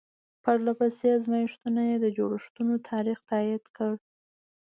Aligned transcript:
پرله 0.43 0.73
پسې 0.79 1.05
ازمایښتونو 1.17 1.81
یې 1.89 1.97
د 1.99 2.05
جوړښتونو 2.17 2.73
تاریخ 2.89 3.19
تایید 3.31 3.63
کړ. 3.75 3.91